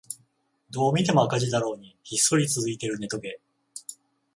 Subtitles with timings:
[0.71, 3.39] どう見ても赤字だろうにひっそり続いているネトゲ